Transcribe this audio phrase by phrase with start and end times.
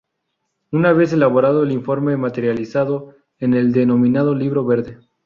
[0.71, 4.97] Una vez elaborado el informe materializado en el denominado libro verde.